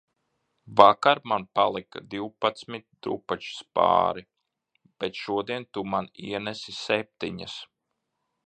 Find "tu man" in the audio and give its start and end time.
5.77-6.13